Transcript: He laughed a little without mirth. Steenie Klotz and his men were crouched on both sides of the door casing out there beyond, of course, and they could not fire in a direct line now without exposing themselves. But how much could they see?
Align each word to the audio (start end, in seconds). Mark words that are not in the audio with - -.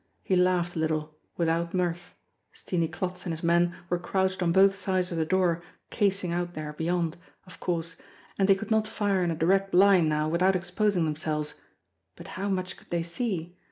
He 0.23 0.35
laughed 0.35 0.75
a 0.75 0.79
little 0.79 1.15
without 1.37 1.75
mirth. 1.75 2.15
Steenie 2.53 2.87
Klotz 2.91 3.27
and 3.27 3.33
his 3.33 3.43
men 3.43 3.75
were 3.87 3.99
crouched 3.99 4.41
on 4.41 4.51
both 4.51 4.75
sides 4.75 5.11
of 5.11 5.17
the 5.19 5.27
door 5.27 5.61
casing 5.91 6.31
out 6.31 6.55
there 6.55 6.73
beyond, 6.73 7.17
of 7.45 7.59
course, 7.59 7.97
and 8.39 8.47
they 8.49 8.55
could 8.55 8.71
not 8.71 8.87
fire 8.87 9.23
in 9.23 9.29
a 9.29 9.35
direct 9.35 9.75
line 9.75 10.09
now 10.09 10.27
without 10.27 10.55
exposing 10.55 11.05
themselves. 11.05 11.61
But 12.15 12.29
how 12.29 12.49
much 12.49 12.77
could 12.77 12.89
they 12.89 13.03
see? 13.03 13.55